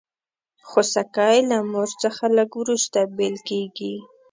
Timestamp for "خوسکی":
0.69-1.37